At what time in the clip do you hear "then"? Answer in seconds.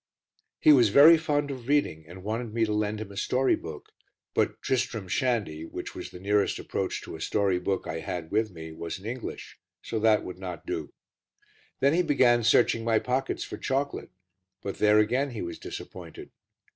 11.81-11.93